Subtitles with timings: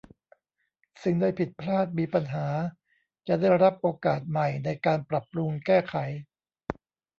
[1.03, 2.47] สิ่งใดผิดพลาดมีปัญหา
[3.27, 5.95] จะได้รับโอกาสใหม่ในการปรับปรุงแก้ไข